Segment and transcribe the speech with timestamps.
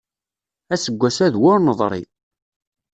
[0.73, 2.03] Aseggas-a d wur neḍṛi.